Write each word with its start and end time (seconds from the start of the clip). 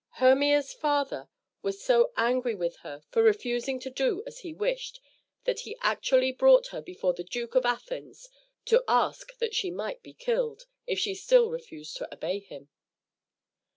Hermia's 0.17 0.73
father 0.73 1.29
was 1.61 1.83
so 1.83 2.11
angry 2.17 2.55
with 2.55 2.77
her 2.77 3.03
for 3.11 3.21
refusing 3.21 3.79
to 3.81 3.89
do 3.91 4.23
as 4.25 4.39
he 4.39 4.51
wished, 4.51 4.99
that 5.43 5.59
he 5.59 5.77
actually 5.81 6.31
brought 6.31 6.69
her 6.69 6.81
before 6.81 7.13
the 7.13 7.23
Duke 7.23 7.53
of 7.53 7.65
Athens 7.67 8.27
to 8.65 8.83
ask 8.87 9.37
that 9.37 9.53
she 9.53 9.69
might 9.69 10.01
be 10.01 10.13
killed, 10.15 10.65
if 10.87 10.97
she 10.97 11.13
still 11.13 11.51
refused 11.51 11.97
to 11.97 12.11
obey 12.11 12.39
him. 12.39 12.69